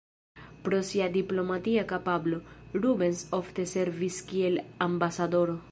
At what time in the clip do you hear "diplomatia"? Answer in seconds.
1.17-1.83